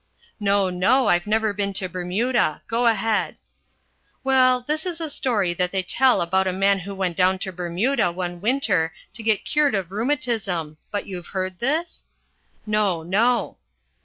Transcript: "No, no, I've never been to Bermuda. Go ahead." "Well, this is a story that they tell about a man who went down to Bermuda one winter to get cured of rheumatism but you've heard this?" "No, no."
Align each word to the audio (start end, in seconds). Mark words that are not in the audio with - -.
"No, 0.39 0.71
no, 0.71 1.05
I've 1.09 1.27
never 1.27 1.53
been 1.53 1.73
to 1.73 1.87
Bermuda. 1.87 2.63
Go 2.67 2.87
ahead." 2.87 3.35
"Well, 4.23 4.61
this 4.67 4.83
is 4.87 4.99
a 4.99 5.11
story 5.11 5.53
that 5.53 5.71
they 5.71 5.83
tell 5.83 6.21
about 6.21 6.47
a 6.47 6.51
man 6.51 6.79
who 6.79 6.95
went 6.95 7.15
down 7.15 7.37
to 7.37 7.51
Bermuda 7.51 8.11
one 8.11 8.41
winter 8.41 8.93
to 9.13 9.21
get 9.21 9.45
cured 9.45 9.75
of 9.75 9.91
rheumatism 9.91 10.77
but 10.89 11.05
you've 11.05 11.27
heard 11.37 11.59
this?" 11.59 12.05
"No, 12.65 13.03
no." 13.03 13.57